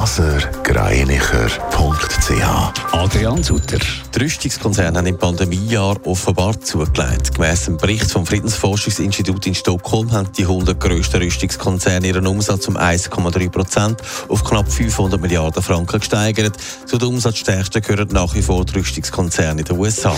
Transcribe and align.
blasergreinicher.ch 0.00 2.92
Adrian 2.92 3.42
Sutter. 3.42 3.78
Die 4.14 4.18
Rüstungskonzerne 4.18 4.96
haben 4.96 5.06
im 5.06 5.18
Pandemiejahr 5.18 5.98
offenbar 6.06 6.58
zugelegt. 6.58 7.34
Gemäss 7.34 7.66
dem 7.66 7.76
Bericht 7.76 8.10
vom 8.10 8.24
Friedensforschungsinstitut 8.24 9.46
in 9.46 9.54
Stockholm 9.54 10.10
haben 10.10 10.32
die 10.32 10.44
100 10.44 10.80
grössten 10.80 11.20
Rüstungskonzerne 11.20 12.06
ihren 12.06 12.26
Umsatz 12.26 12.66
um 12.68 12.78
1,3 12.78 13.50
Prozent 13.50 14.00
auf 14.28 14.42
knapp 14.42 14.72
500 14.72 15.20
Milliarden 15.20 15.62
Franken 15.62 16.00
gesteigert. 16.00 16.56
Zu 16.86 16.96
den 16.96 17.08
Umsatzstärksten 17.08 17.82
gehören 17.82 18.08
nach 18.10 18.34
wie 18.34 18.40
vor 18.40 18.64
die 18.64 18.78
Rüstungskonzerne 18.78 19.60
in 19.60 19.66
den 19.66 19.78
USA. 19.78 20.16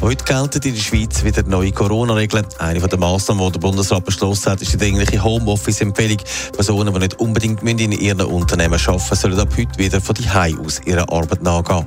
Heute 0.00 0.24
gelten 0.24 0.66
in 0.66 0.74
der 0.74 0.82
Schweiz 0.82 1.22
wieder 1.22 1.44
neue 1.44 1.70
Corona-Regeln. 1.70 2.44
Eine 2.58 2.80
der 2.80 2.98
Massnahmen, 2.98 3.46
die 3.46 3.52
der 3.52 3.60
Bundesrat 3.60 4.04
beschlossen 4.04 4.50
hat, 4.50 4.60
ist 4.60 4.72
die 4.72 4.78
dringliche 4.78 5.22
Homeoffice-Empfehlung. 5.22 6.18
Personen, 6.52 6.92
die 6.92 6.98
nicht 6.98 7.20
unbedingt 7.20 7.62
in 7.62 7.92
ihren 7.92 8.22
Unternehmen 8.22 8.74
arbeiten 8.74 8.95
müssen, 8.96 9.16
sollen 9.16 9.38
ab 9.38 9.48
heute 9.56 9.78
wieder 9.78 10.00
von 10.00 10.14
die 10.14 10.28
aus 10.28 10.80
ihrer 10.84 11.10
Arbeit 11.12 11.42
nachgehen. 11.42 11.84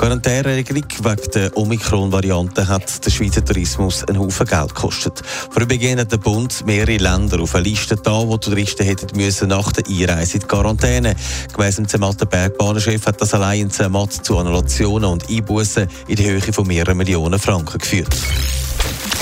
Quarantäneregelung 0.00 0.84
wegen 1.02 1.30
der 1.34 1.54
Omikron-Variante 1.58 2.66
hat 2.68 3.04
der 3.04 3.10
Schweizer 3.10 3.44
Tourismus 3.44 4.02
einen 4.04 4.18
Haufen 4.18 4.46
Geld 4.46 4.74
gekostet. 4.74 5.20
Vorübergehend 5.50 6.00
hat 6.00 6.12
der 6.12 6.16
Bund 6.16 6.64
mehrere 6.64 6.96
Länder 6.96 7.38
auf 7.38 7.54
eine 7.54 7.64
Liste 7.64 7.96
da, 7.96 8.26
wo 8.26 8.38
Touristen 8.38 8.86
hätten 8.86 9.14
müssen 9.14 9.48
nach 9.48 9.72
der 9.72 9.84
Einreise 9.86 10.34
in 10.34 10.40
die 10.40 10.46
Quarantäne. 10.46 11.14
Gemäss 11.52 11.76
dem 11.76 11.86
Zermatter 11.86 12.24
Bergbahnenchef 12.24 13.04
hat 13.04 13.20
das 13.20 13.34
allein 13.34 13.60
in 13.60 13.70
Zermatt 13.70 14.12
zu 14.12 14.38
Annulationen 14.38 15.10
und 15.10 15.28
Einbußen 15.28 15.86
in 16.08 16.16
der 16.16 16.26
Höhe 16.26 16.40
von 16.40 16.66
mehreren 16.66 16.96
Millionen 16.96 17.38
Franken 17.38 17.78
geführt. 17.78 18.16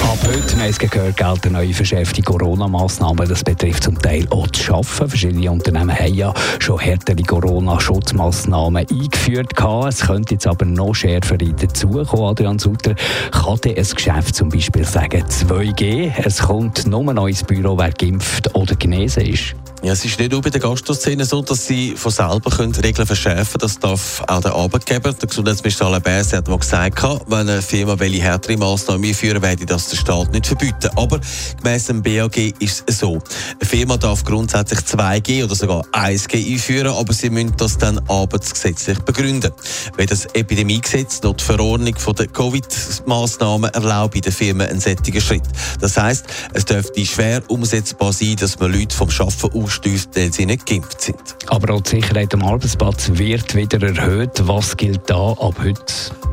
Ab 0.08 0.16
heute, 0.26 0.56
wir 0.56 0.64
haben 0.64 0.88
gehört, 0.90 1.16
gelten 1.18 1.52
neue 1.52 1.74
verschärfte 1.74 2.22
Corona-Massnahmen. 2.22 3.28
Das 3.28 3.44
betrifft 3.44 3.82
zum 3.82 4.00
Teil 4.00 4.26
auch 4.30 4.46
das 4.46 4.62
Schaffen. 4.62 5.06
Verschiedene 5.06 5.52
Unternehmen 5.52 5.94
haben 5.94 6.14
ja 6.14 6.32
schon 6.60 6.78
härtere 6.78 7.22
Corona-Schutzmassnahmen 7.22 8.86
eingeführt. 8.90 9.52
Es 9.86 10.00
könnte 10.00 10.32
jetzt 10.32 10.46
aber 10.46 10.64
noch 10.64 10.94
schärfer 10.94 11.36
dazukommen. 11.36 12.30
Adrian 12.30 12.58
Sutter, 12.58 12.94
kann 13.32 13.60
dir 13.62 13.76
ein 13.76 13.84
Geschäft 13.84 14.34
zum 14.34 14.48
Beispiel 14.48 14.84
sagen, 14.84 15.22
2G, 15.28 16.10
es 16.24 16.38
kommt 16.38 16.86
nur 16.86 17.12
noch 17.12 17.28
ins 17.28 17.44
Büro, 17.44 17.76
wer 17.76 17.90
geimpft 17.90 18.54
oder 18.54 18.76
genesen 18.76 19.26
ist? 19.26 19.54
Ja, 19.80 19.92
es 19.92 20.04
ist 20.04 20.18
nicht 20.18 20.32
nur 20.32 20.42
bei 20.42 20.50
der 20.50 20.60
Gastroszene 20.60 21.24
so, 21.24 21.40
dass 21.40 21.66
sie 21.66 21.94
von 21.94 22.10
selber 22.10 22.50
können 22.50 22.74
Regeln 22.74 23.06
verschärfen 23.06 23.60
können. 23.60 23.60
Das 23.60 23.78
darf 23.78 24.24
auch 24.26 24.40
der 24.40 24.52
Arbeitgeber. 24.52 25.12
Der 25.12 25.28
Gesundheitsminister 25.28 25.86
Alain 25.86 26.02
Berset 26.02 26.38
hat 26.38 26.48
mal 26.48 26.58
gesagt, 26.58 27.00
wenn 27.28 27.48
eine 27.48 27.62
Firma 27.62 27.96
welche 27.96 28.20
härtere 28.20 28.56
Massnahmen 28.56 29.04
einführen, 29.04 29.40
werde 29.40 29.66
das 29.66 29.88
der 29.88 29.96
Staat 29.96 30.32
nicht 30.32 30.48
verbieten. 30.48 30.90
Aber 30.96 31.20
gemäss 31.62 31.86
dem 31.86 32.02
BAG 32.02 32.36
ist 32.58 32.82
es 32.86 32.98
so. 32.98 33.20
Eine 33.60 33.68
Firma 33.68 33.96
darf 33.96 34.24
grundsätzlich 34.24 34.80
2G 34.80 35.44
oder 35.44 35.54
sogar 35.54 35.84
1G 35.92 36.54
einführen, 36.54 36.92
aber 36.92 37.12
sie 37.12 37.30
müssen 37.30 37.54
das 37.56 37.78
dann 37.78 38.00
arbeitsgesetzlich 38.08 38.98
begründen. 39.00 39.52
Wenn 39.96 40.08
das 40.08 40.26
Epidemiegesetz 40.26 41.22
noch 41.22 41.34
die 41.34 41.44
Verordnung 41.44 41.94
der 42.18 42.26
Covid-Massnahmen 42.26 43.70
erlaubt 43.72 44.16
in 44.16 44.22
den 44.22 44.32
Firmen 44.32 44.66
einen 44.66 44.80
sättigen 44.80 45.20
Schritt. 45.20 45.44
Das 45.80 45.96
heisst, 45.96 46.26
es 46.52 46.64
dürfte 46.64 47.06
schwer 47.06 47.42
umsetzbar 47.46 48.12
sein, 48.12 48.34
dass 48.34 48.58
man 48.58 48.72
Leute 48.72 48.96
vom 48.96 49.08
Arbeiten 49.08 49.67
ausstößt, 49.68 50.16
weil 50.16 50.32
sie 50.32 50.46
nicht 50.46 50.66
geimpft 50.66 51.00
sind. 51.00 51.18
Aber 51.46 51.74
auch 51.74 51.80
die 51.82 52.00
Sicherheit 52.00 52.32
am 52.34 52.42
Arbeitsplatz 52.42 53.10
wird 53.14 53.54
wieder 53.54 53.80
erhöht. 53.82 54.46
Was 54.46 54.76
gilt 54.76 55.02
da 55.06 55.32
ab 55.32 55.54
heute? 55.62 55.82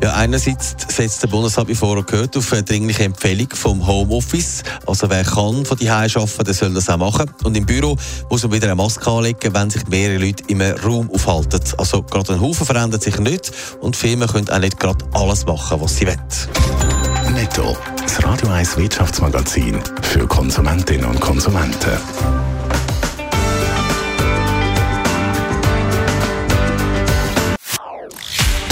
Ja, 0.02 0.14
einerseits 0.14 0.76
setzt 0.88 1.24
der 1.24 1.28
Bundesrat, 1.28 1.68
wie 1.68 1.76
vorher 1.76 2.04
gehört, 2.04 2.36
auf 2.38 2.52
eine 2.54 2.64
dringliche 2.64 3.04
Empfehlung 3.04 3.50
vom 3.54 3.86
Homeoffice. 3.86 4.64
Also 4.86 5.10
wer 5.10 5.24
kann 5.24 5.66
von 5.66 5.78
die 5.78 5.90
arbeiten, 5.90 6.44
der 6.44 6.54
soll 6.54 6.74
das 6.74 6.90
auch 6.90 6.98
machen. 6.98 7.32
Und 7.44 7.56
im 7.56 7.66
Büro 7.66 7.98
muss 8.30 8.44
man 8.44 8.54
wieder 8.54 8.68
eine 8.68 8.76
Maske 8.76 9.10
anlegen, 9.10 9.54
wenn 9.54 9.70
sich 9.70 9.88
mehrere 9.88 10.18
Leute 10.26 10.44
im 10.48 10.62
Raum 10.62 11.10
aufhalten. 11.12 11.62
Also 11.78 12.04
gerade 12.04 12.34
ein 12.34 12.42
Haufen 12.42 12.66
verändert 12.66 13.04
sich 13.04 13.20
nicht 13.20 13.52
und 13.82 13.96
Firmen 13.96 14.28
können 14.28 14.50
auch 14.50 14.60
nicht 14.60 14.80
gerade 14.80 15.06
alles 15.14 15.46
machen, 15.46 15.82
was 15.82 15.98
sie 15.98 16.08
wollen. 16.08 17.34
Netto. 17.34 17.76
Das 18.02 18.24
Radio 18.24 18.50
1 18.50 18.78
Wirtschaftsmagazin 18.78 19.80
für 20.02 20.26
Konsumentinnen 20.28 21.06
und 21.06 21.20
Konsumenten. 21.20 21.98